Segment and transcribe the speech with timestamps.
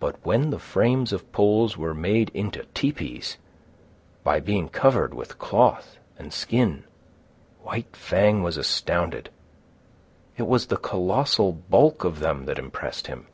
[0.00, 3.38] But when the frames of poles were made into tepees
[4.22, 6.84] by being covered with cloth and skins,
[7.62, 9.30] White Fang was astounded.
[10.36, 13.28] It was the colossal bulk of them that impressed him.